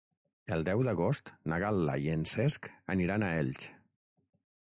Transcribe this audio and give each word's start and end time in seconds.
El 0.53 0.63
deu 0.69 0.79
d'agost 0.87 1.29
na 1.51 1.59
Gal·la 1.65 1.97
i 2.07 2.09
en 2.15 2.25
Cesc 2.33 2.71
aniran 2.97 3.27
a 3.27 3.31
Elx. 3.43 3.67